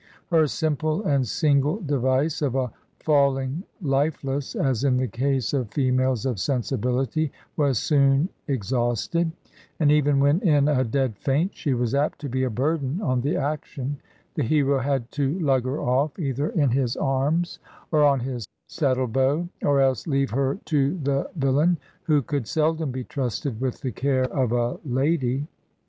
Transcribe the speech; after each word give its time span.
Her 0.31 0.47
simple 0.47 1.03
and 1.03 1.27
single 1.27 1.79
device 1.79 2.41
of 2.41 2.55
a"" 2.55 2.71
falling 3.05 3.61
lifeless/' 3.83 4.55
as 4.59 4.83
in 4.83 4.97
the 4.97 5.07
case 5.07 5.53
of 5.53 5.69
"females" 5.69 6.25
of 6.25 6.37
"sensibihty/' 6.37 7.29
was 7.55 7.77
soon 7.77 8.27
exhausted^ 8.49 9.31
and, 9.79 9.91
even 9.91 10.19
when 10.19 10.39
in 10.39 10.67
a 10.67 10.83
dead 10.83 11.15
faint, 11.19 11.55
she 11.55 11.75
was 11.75 11.93
apt 11.93 12.17
to 12.21 12.29
be 12.29 12.41
a 12.41 12.49
burden 12.49 12.99
on 12.99 13.21
the 13.21 13.35
action; 13.37 13.97
the 14.33 14.41
hero 14.43 14.79
had 14.79 15.11
to 15.11 15.37
lug 15.37 15.65
her 15.65 15.79
off, 15.79 16.17
either 16.17 16.49
in 16.49 16.71
his 16.71 16.97
arms 16.97 17.59
or 17.91 18.03
on 18.03 18.21
his 18.21 18.47
saddle 18.65 19.05
bow, 19.05 19.47
or 19.61 19.79
else 19.81 20.07
leave 20.07 20.31
her 20.31 20.57
to 20.65 20.97
the 21.03 21.29
vil 21.35 21.53
lain, 21.53 21.77
who 22.05 22.23
could 22.23 22.47
seldom 22.47 22.89
be 22.89 23.03
trusted 23.03 23.61
with 23.61 23.81
the 23.81 23.91
care 23.91 24.25
of 24.33 24.51
a 24.51 24.79
lady. 24.83 25.45